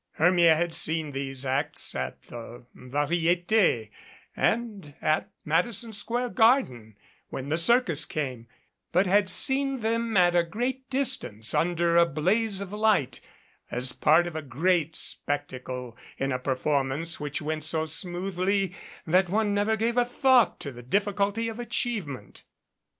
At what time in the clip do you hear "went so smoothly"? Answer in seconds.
17.39-18.73